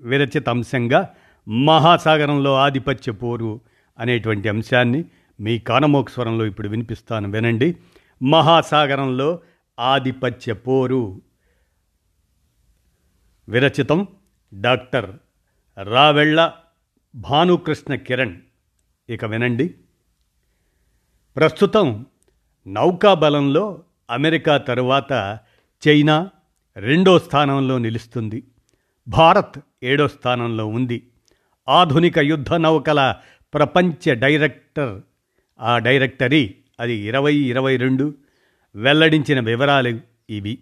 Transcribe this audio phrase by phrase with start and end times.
[0.00, 1.14] విరచిత అంశంగా
[1.48, 3.60] మహాసాగరంలో ఆధిపత్య పోరు
[3.98, 5.04] అనేటువంటి అంశాన్ని
[5.40, 7.76] మీ కానమోక్స్వరంలో ఇప్పుడు వినిపిస్తాను వినండి.
[8.22, 9.40] మహాసాగరంలో
[9.80, 11.22] ఆధిపత్య పోరు.
[13.48, 14.08] విరచితం
[14.54, 15.10] డాక్టర్
[15.82, 16.50] రావెళ్ళ
[17.14, 18.36] భానుకృష్ణ కిరణ్.
[19.08, 19.74] ఇక వినండి.
[21.36, 22.06] ప్రస్తుతం
[22.66, 25.38] నౌకాబలంలో అమెరికా తరువాత
[25.88, 26.30] చైనా
[26.76, 28.44] రెండో స్థానంలో నిలుస్తుంది.
[29.08, 31.08] భారత్ ఏడో స్థానంలో ఉంది.
[31.68, 33.16] ఆధునిక యుద్ధ నౌకల
[33.54, 35.02] ప్రపంచ డైరెక్టర్.
[35.60, 38.14] ఆ డైరెక్టరీ అది ఇరవై ఇరవై రెండు.
[38.74, 40.58] వెల్లడించిన వివరాలు ఇవి.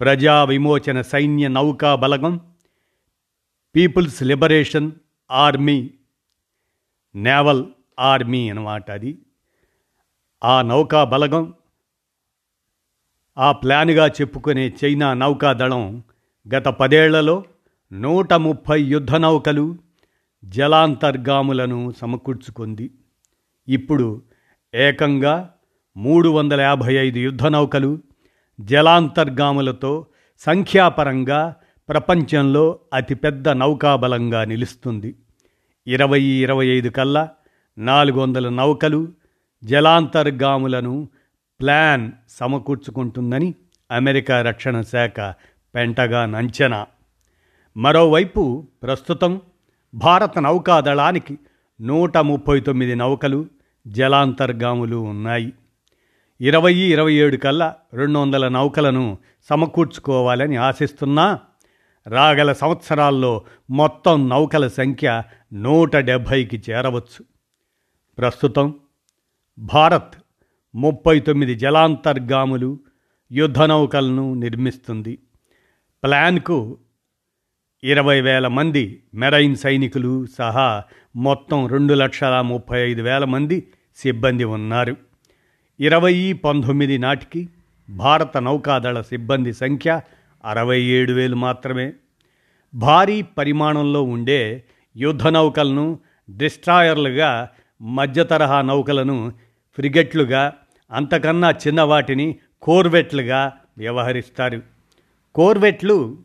[0.00, 2.40] ప్రజా విమోచన సైన్య నౌకా బలగం
[3.76, 4.92] peoples liberation
[5.30, 5.90] army
[7.14, 7.64] naval
[7.98, 9.18] army అనమాట అది.
[10.44, 11.54] ఆ నౌకా బలగం
[13.38, 16.02] ఆ ప్లాన్గా చెప్పుకునే చైనా నౌకాదళం
[16.54, 17.44] గత పదేళ్ళలో
[17.92, 19.76] నూట ముప్పై యుద్ధ నౌకలు
[20.44, 22.90] జలాంతర్గాములను సమకూర్చుకుంది.
[23.68, 24.22] ఇప్పుడు
[24.74, 25.50] ఏకంగా
[25.96, 27.98] మూడు వందల యాభై ఐదు యుద్ధ నౌకలు
[28.60, 30.06] జలాంతర్గాములతో
[30.38, 31.54] సంఖ్యాపరంగా
[31.88, 35.14] ప్రపంచంలో అతిపెద్ద నౌకాబలంగా నిలుస్తుంది.
[35.86, 37.30] ఇరవై ఇరవై ఐదు కల్లా
[37.78, 39.08] నాలుగు వందల నౌకలు
[39.64, 41.08] జలాంతర్గాములను
[41.60, 43.54] ప్లాన్ సమకూర్చుకుంటుందని
[43.90, 45.20] అమెరికా రక్షణ శాఖ
[45.74, 46.86] పెంటగాన్ అంచనా.
[47.76, 49.40] మరోవైపు ప్రస్తుతం
[49.94, 51.38] భారత నౌకాదళానికి
[51.80, 53.46] నూట ముప్పై తొమ్మిది నౌకలు
[53.86, 55.52] జలాంతర్గాములు ఉన్నాయి.
[56.40, 61.38] ఇరవై ఇరవై ఏడు కల్లా రెండు వందల నౌకలను సమకూర్చుకోవాలని ఆశిస్తున్నా
[62.06, 65.22] రాగల సంవత్సరాల్లో మొత్తం నౌకల సంఖ్య
[65.52, 67.24] నూట డెబ్భైకి చేరవచ్చు.
[68.18, 68.74] ప్రస్తుతం
[69.58, 70.14] భారత్
[70.74, 72.78] ముప్పై తొమ్మిది జలాంతర్గాములు
[73.32, 75.18] యుద్ధ నౌకలను నిర్మిస్తుంది.
[76.04, 76.78] ప్లాన్కు
[77.84, 80.82] ఇరవై వేల మంది మెరైన్ సైనికులు సహా
[81.16, 84.96] మొత్తం రెండు లక్షల ముప్పై ఐదు వేల మంది సిబ్బంది ఉన్నారు.
[85.80, 87.48] ఇరవై పంతొమ్మిది నాటికి
[87.90, 90.00] భారత నౌకాదళ సిబ్బంది సంఖ్య
[90.44, 91.92] అరవై ఏడు వేలు మాత్రమే.
[92.74, 94.64] భారీ పరిమాణంలో ఉండే
[94.96, 95.98] యుద్ధ నౌకలను
[96.36, 97.48] డిస్ట్రాయర్లుగా
[97.82, 99.32] మధ్య తరహా నౌకలను
[99.76, 100.52] ఫ్రిగెట్లుగా
[100.92, 104.62] అంతకన్నా చిన్నవాటిని కోర్వెట్లుగా వ్యవహరిస్తారు.
[105.34, 106.18] కోర్వెట్లు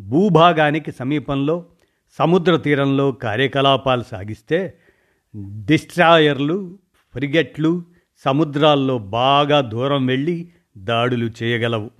[0.00, 1.64] భూభాగానికి సమీపంలో
[2.18, 4.74] సముద్ర తీరంలో కార్యకలాపాలు సాగిస్తే
[5.36, 6.78] డిస్ట్రాయర్లు
[7.12, 7.82] ఫ్రిగెట్లు
[8.24, 11.90] సముద్రాల్లో బాగా దూరం వెళ్ళి దాడులు చేయగలవు.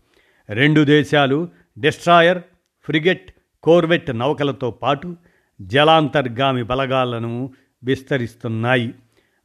[0.50, 2.39] రెండు దేశాలు డిస్ట్రాయర్
[2.83, 3.31] ఫ్రిగెట్
[3.62, 5.16] కోర్వెట్ నౌకలతో పాటు
[5.60, 7.53] జలాంతర్గామి బలగాలను
[7.84, 8.94] విస్తరిస్తున్నాయి.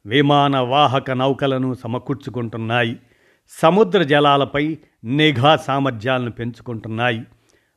[0.06, 2.96] విమాన వాహక నౌకలను సమకూర్చుకుంటున్నాయి.
[3.48, 7.22] సముద్ర జలాలపై నిఘా సామర్థ్యాలను పెంచుకుంటున్నాయి.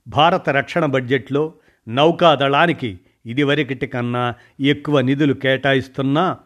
[0.10, 1.54] భారత రక్షణ బడ్జెట్లో
[1.88, 6.38] నౌకాదళానికి ఇదివరకటి కన్నా ఎక్కువ నిధులు కేటాయిస్తున్నా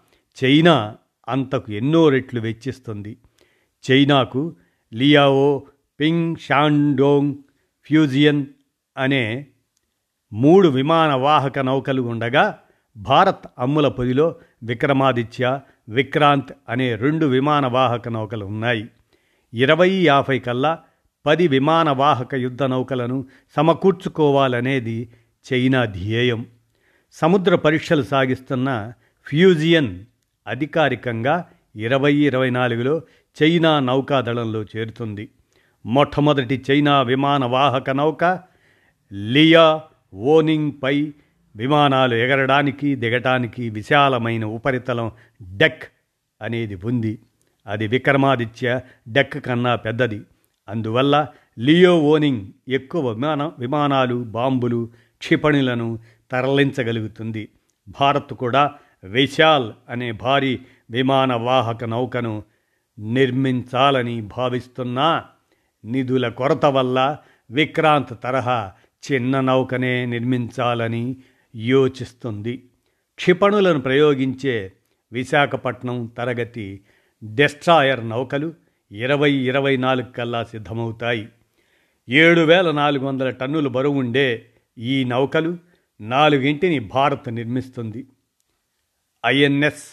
[0.44, 0.96] చైనా
[1.30, 3.18] అంతకు ఎన్నో రెట్లు వెచ్చిస్తుంది.
[3.92, 4.56] చైనాకు
[4.94, 5.64] లియావో
[6.00, 7.36] పింగ్ షాండోంగ్
[7.86, 8.46] ఫ్యూజియన్
[8.98, 9.46] అనే
[10.34, 12.60] మూడు విమాన వాహక నౌకలు ఉండగా
[12.98, 15.60] భారత్ అమ్ముల పొదిలో విక్రమాదిత్య
[15.90, 18.90] విక్రాంత్ అనే రెండు విమాన వాహక నౌకలు ఉన్నాయి.
[19.54, 20.80] ఇరవై యాభై కల్లా
[21.26, 23.26] పది విమానవాహక యుద్ధ నౌకలను
[23.56, 25.10] సమకూర్చుకోవాలనేది
[25.54, 26.46] చైనా ధ్యేయం.
[27.12, 28.94] సముద్ర పరీక్షలు సాగిస్తున్న
[29.26, 30.00] ఫ్యూజియన్
[30.48, 31.46] అధికారికంగా
[31.76, 33.02] ఇరవై ఇరవై నాలుగులో
[33.44, 35.30] చైనా నౌకాదళంలో చేరుతుంది.
[35.86, 38.40] మొట్టమొదటి చైనా విమానవాహక నౌక
[39.14, 39.82] లియా
[40.14, 41.14] ఓనింగ్పై
[41.56, 45.12] విమానాలు ఎగరడానికి దిగటానికి విశాలమైన ఉపరితలం
[45.42, 45.84] డెక్
[46.42, 47.20] అనేది ఉంది.
[47.68, 50.22] అది విక్రమాదిత్య డెక్ కన్నా పెద్దది.
[50.70, 51.28] అందువల్ల
[51.60, 56.00] లియో ఓనింగ్ ఎక్కువ విమాన విమానాలు బాంబులు క్షిపణులను
[56.32, 57.50] తరలించగలుగుతుంది.
[58.02, 58.72] భారత్ కూడా
[59.04, 60.60] విశాల్ అనే భారీ
[60.92, 62.44] విమాన వాహక నౌకను
[63.00, 65.26] నిర్మించాలని భావిస్తున్నా
[65.86, 67.18] నిధుల కొరత వల్ల
[67.52, 68.72] విక్రాంత్ తరహా
[69.12, 71.16] చిన్న నౌకనే నిర్మించాలని
[71.56, 72.64] యోచిస్తుంది.
[73.16, 74.74] క్షిపణులను ప్రయోగించే
[75.14, 76.82] విశాఖపట్నం తరగతి
[77.24, 78.54] డెస్ట్రాయర్ నౌకలు
[78.94, 81.30] ఇరవై ఇరవై నాలుగు కల్లా సిద్ధమవుతాయి.
[82.10, 84.46] ఏడు వేల నాలుగు వందల టన్నులు బరువు ఉండే
[84.78, 85.58] ఈ నౌకలు
[86.02, 88.08] నాలుగింటిని భారత్ నిర్మిస్తుంది.
[89.26, 89.84] ఐఎన్ఎస్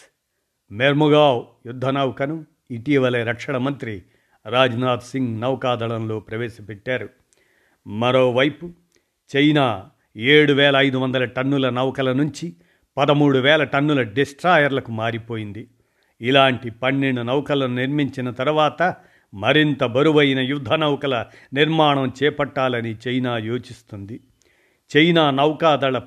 [0.71, 4.01] మెర్ముగావ్ యుద్ధ నౌకను ఇటీవలే రక్షణ మంత్రి
[4.49, 7.09] రాజ్నాథ్ సింగ్ నౌకాదళంలో ప్రవేశపెట్టారు.
[7.87, 8.69] మరోవైపు
[9.35, 12.53] చైనా ఏడు వేల ఐదు వందల టన్నుల నౌకల నుంచి
[12.97, 15.67] పదమూడు వేల టన్నుల డిస్ట్రాయర్లకు మారిపోయింది.
[16.21, 18.95] ఇలాంటి పన్నెండు నౌకలను నిర్మించిన తర్వాత
[19.33, 24.19] మరింత బరువైన యుద్ధ నౌకల నిర్మాణం చేపట్టాలని చైనా యోచిస్తుంది.
[24.97, 25.99] చైనా నౌకాదళ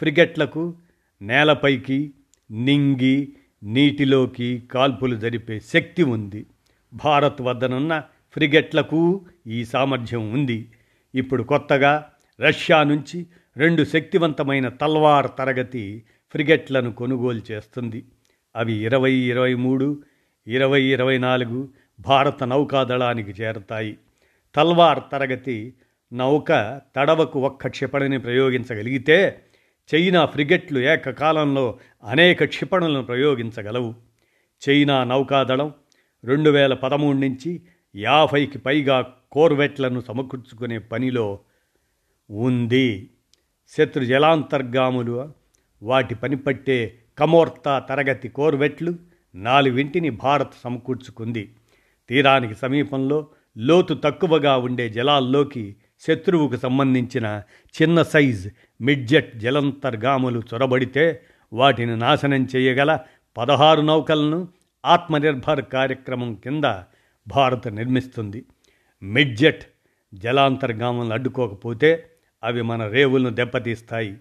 [0.00, 0.74] ఫ్రిగెట్లకు
[1.22, 2.12] నేలపైకి
[2.50, 3.32] నింగి
[3.62, 6.46] నీటిలోకి కాల్పులు జరిపే శక్తి ఉంది.
[6.92, 10.68] భారత్ వద్దనున్న ఫ్రిగెట్లకు ఈ సామర్థ్యం ఉంది.
[11.14, 12.08] ఇప్పుడు కొత్తగా
[12.40, 13.26] రష్యా నుంచి
[13.56, 18.04] రెండు శక్తివంతమైన తల్వార్ తరగతి ఫ్రిగెట్లను కొనుగోలు చేస్తుంది.
[18.56, 20.02] అవి ఇరవై ఇరవై మూడు
[20.46, 21.68] ఇరవై ఇరవై నాలుగు
[22.00, 23.96] భారత నౌకాదళానికి చేరతాయి.
[24.54, 25.74] తల్వార్ తరగతి
[26.12, 29.42] నౌక తడవకు ఒక్క క్షిపణిని ప్రయోగించగలిగితే
[29.94, 33.94] చైనా ఫ్రిగెట్లు ఏకకాలంలో అనేక క్షిపణులను ప్రయోగించగలవు.
[34.68, 35.72] చైనా నౌకాదళం
[36.24, 37.62] రెండు వేల పదమూడు నుంచి
[37.96, 41.38] యాభైకి పైగా కోర్వెట్లను సమకూర్చుకునే పనిలో
[42.30, 43.10] ఉంది.
[43.68, 45.32] శత్రు జలాంతర్గాములు
[45.82, 48.94] వాటి పనిపట్టే కమోర్తా తరగతి కోర్వెట్లు
[49.34, 51.52] నాలుగింటిని భారత్ సమకూర్చుకుంది.
[52.08, 53.26] తీరానికి సమీపంలో
[53.58, 57.42] లోతు తక్కువగా ఉండే జలాల్లోకి శత్రువుకు సంబంధించిన
[57.82, 58.48] చిన్న సైజ్
[58.80, 61.20] మిడ్జెట్ జలంతర్గాములు చొరబడితే
[61.52, 62.98] వాటిని నాశనం చేయగల
[63.38, 64.48] పదహారు నౌకలను
[64.86, 66.64] ఆత్మనిర్భర్ కార్యక్రమం కింద
[67.28, 68.44] భారత్ నిర్మిస్తుంది.
[69.02, 69.64] మిడ్జెట్
[70.14, 72.06] జలాంతర్గాములను అడ్డుకోకపోతే
[72.44, 74.16] అవి మన రేవులను దెబ్బతీస్తాయి.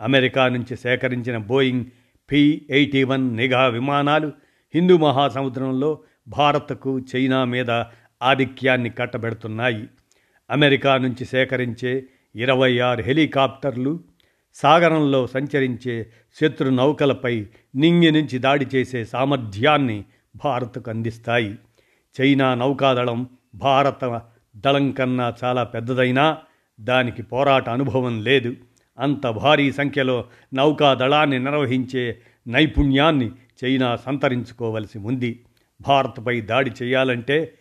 [0.00, 1.84] అమెరికా నుంచి సేకరించిన బోయింగ్
[2.30, 4.32] పి ఎయిటీ వన్ నిఘా విమానాలు
[4.74, 5.98] హిందూ మహాసముద్రంలో
[6.28, 7.70] భారత్కు చైనా మీద
[8.22, 9.88] ఆధిక్యాన్ని కట్టబెడుతున్నాయి.
[10.50, 12.04] అమెరికా నుంచి సేకరించే
[12.34, 14.00] ఇరవై ఆరు హెలికాప్టర్లు
[14.54, 16.10] సాగరంలో సంచరించే
[16.40, 20.04] శత్రు నౌకలపై నింగి నుంచి దాడి చేసే సామర్థ్యాన్ని
[20.36, 21.58] భారత్కు అందిస్తాయి.
[22.20, 24.22] చైనా నౌకాదళం భారత
[24.56, 26.38] దళం కన్నా చాలా పెద్దదైనా
[26.80, 28.56] దానికి పోరాట అనుభవం లేదు.
[28.98, 30.24] అంత భారీ సంఖ్యలో
[30.54, 33.30] నౌకాదళాన్ని నిర్వహించే నైపుణ్యాన్ని
[33.64, 35.44] చైనా సంతరించుకోవలసి ఉంది.
[35.80, 37.54] భారత్పై దాడి చేయాలంటే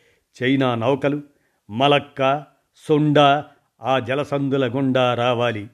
[0.44, 1.22] చైనా నౌకలు
[1.70, 2.44] మలక్క
[2.88, 3.44] సొండ
[3.82, 5.68] ఆ జలసందుల గుండా రావాలి.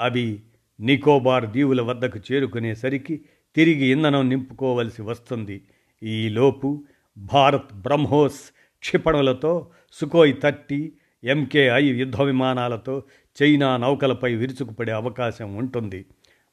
[0.00, 0.42] అవి
[0.80, 3.20] నికోబార్ దీవుల వద్దకు చేరుకునేసరికి
[3.56, 5.62] తిరిగి ఇంధనం నింపుకోవలసి వస్తుంది.
[6.02, 6.84] ఈలోపు
[7.18, 8.40] భారత్ బ్రహ్మోస్
[8.78, 10.92] క్షిపణులతో సుకోయ్ థర్టీ
[11.24, 13.02] ఎంకేఐ యుద్ధ విమానాలతో
[13.42, 16.06] చైనా నౌకలపై విరుచుకుపడే అవకాశం ఉంటుంది.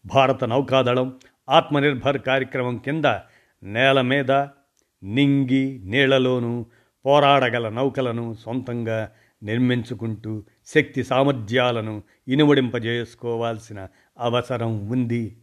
[0.06, 1.20] భారత నౌకాదళం
[1.50, 3.06] ఆత్మనిర్భర్ కార్యక్రమం కింద
[3.64, 4.32] నేల మీద
[5.04, 6.66] నింగి నీళ్ళలోనూ
[7.06, 9.10] పోరాడగల నౌకలను సొంతంగా
[9.44, 13.88] నిర్మించుకుంటూ శక్తి సామర్థ్యాలను ఇనువడింపజేసుకోవాల్సిన
[14.20, 15.38] అవసరం ఉంది.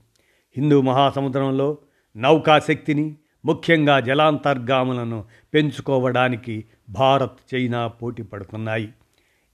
[0.57, 1.79] హిందూ మహాసముద్రంలో
[2.17, 8.89] నౌకాశక్తిని ముఖ్యంగా జలాంతర్గాములను పెంచుకోవడానికి భారత్ చైనా పోటీ పడుతున్నాయి.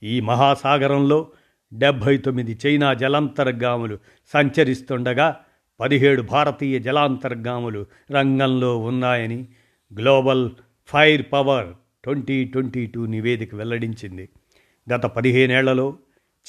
[0.03, 1.27] ఈ మహాసాగరంలో
[1.73, 3.99] డెబ్భై తొమ్మిది చైనా జలాంతర్గాములు
[4.33, 5.39] సంచరిస్తుండగా
[5.79, 9.47] పదిహేడు భారతీయ జలాంతర్గాములు రంగంలో ఉన్నాయని
[9.93, 10.49] Global
[10.87, 11.67] fire power
[12.03, 14.29] twenty twenty two నివేదిక వెల్లడించింది.
[14.93, 15.97] గత పదిహేనేళ్ళలో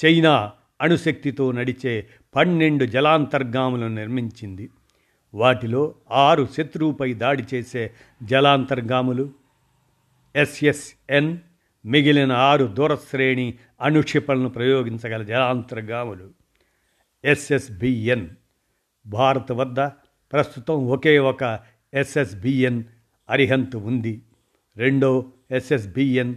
[0.05, 0.51] చైనా
[0.81, 4.69] అణుశక్తితో నడిచే పన్నెండు జలాంతర్గాములను నిర్మించింది.
[5.33, 7.91] వాటిలో ఆరు శత్రువుపై దాడి చేసే
[8.23, 9.29] జలాంతర్గాములు
[10.35, 11.37] ఎస్ఎస్ఎన్
[11.85, 16.29] మిగిలిన ఆరు దూరశ్రేణి అణుక్షిపణలను ప్రయోగించగల జలాంతర్గాములు
[17.25, 18.27] ఎస్ఎస్బిఎన్.
[19.07, 19.79] భారత్ వద్ద
[20.31, 21.59] ప్రస్తుతం ఒకే ఒక
[21.93, 22.83] ఎస్ఎస్బిఎన్
[23.29, 24.21] అరిహంత్ ఉంది.
[24.77, 26.35] రెండో ఎస్ఎస్బిఎన్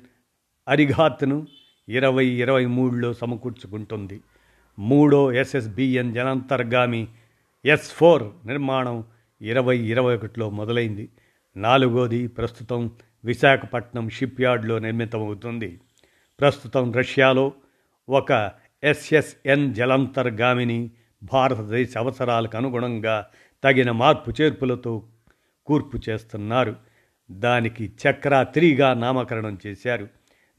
[0.69, 1.47] అరిఘాత్ను
[1.89, 4.21] ఇరవై ఇరవై మూడులో సమకూర్చుకుంటుంది.
[4.79, 7.09] మూడో ఎస్ఎస్బిఎన్ జనాంతర్గామి
[7.65, 9.05] ఎస్ ఫోర్ నిర్మాణం
[9.43, 11.09] ఇరవై ఇరవై ఒకటిలో మొదలైంది.
[11.57, 12.91] నాలుగోది ప్రస్తుతం
[13.25, 15.81] విశాఖపట్నం షిప్యార్డ్లో నిర్మితమవుతుంది.
[16.41, 17.53] ప్రస్తుతం రష్యాలో
[18.09, 18.53] ఒక
[18.85, 20.91] ఎస్ఎస్ఎన్ జలంతర్గామిని
[21.23, 23.27] భారతదేశ అవసరాలకు అనుగుణంగా
[23.65, 25.09] తగిన మార్పు చేర్పులతో
[25.67, 26.77] కూర్పు చేస్తున్నారు.
[27.31, 30.09] దానికి చక్రా త్రీగా నామకరణం చేశారు.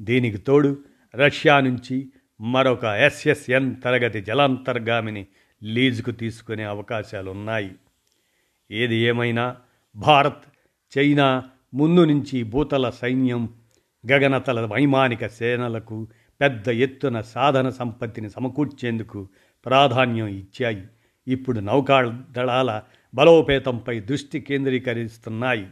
[0.01, 0.77] దీనికి తోడు
[1.15, 2.09] రష్యా నుంచి
[2.41, 5.27] మరొక ఎస్ఎస్ఎన్ తరగతి జలాంతర్గామిని
[5.63, 7.71] లీజుకు తీసుకునే అవకాశాలున్నాయి.
[8.71, 9.55] ఏది ఏమైనా
[9.95, 10.43] భారత్
[10.97, 13.49] చైనా ముందు నుంచి భూతల సైన్యం
[14.11, 16.07] గగనతల వైమానిక సేనలకు
[16.41, 19.27] పెద్ద ఎత్తున సాధన సంపత్తిని సమకూర్చేందుకు
[19.65, 20.83] ప్రాధాన్యం ఇచ్చాయి.
[21.27, 22.81] ఇప్పుడు నౌకాదళాల
[23.15, 25.67] బలోపేతంపై దృష్టి కేంద్రీకరిస్తున్నాయి.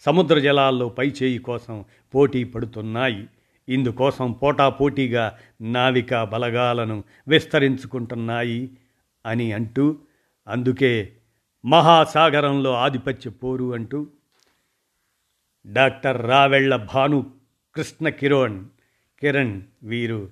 [0.00, 1.84] సముద్ర జలాల్లో పైచేయి కోసం
[2.14, 3.26] పోటీ పడుతున్నాయి.
[3.68, 8.70] ఇందుకోసం పోటాపోటీగా నావికా బలగాలను విస్తరించుకుంటున్నాయి
[9.26, 9.96] అని అంటూ
[10.48, 11.12] అందుకే
[11.64, 14.06] మహాసాగరంలో ఆధిపత్య పోరు అంటూ
[15.66, 17.30] డాక్టర్ రావెళ్ళ భాను
[17.74, 18.64] కృష్ణ కిరణ్
[19.20, 20.30] కిరణ్ వీరు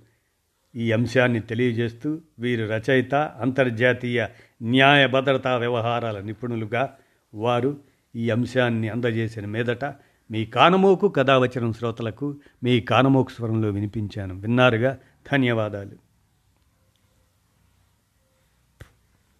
[0.77, 4.27] ఈ అంశాన్ని తెలియజేస్తూ వీరు రచయిత అంతర్జాతీయ
[4.63, 6.97] న్యాయ భద్రతా వ్యవహారాల నిపుణులుగా
[7.35, 7.77] వారు
[8.17, 9.85] ఈ అంశాన్ని అందజేసిన మీదట
[10.31, 14.35] మీ కానమోకు కథావచనం శ్రోతలకు మీ కానమోకు స్వరంలో వినిపించాను.
[14.35, 14.99] విన్నారుగా?
[15.33, 16.04] ధన్యవాదాలు.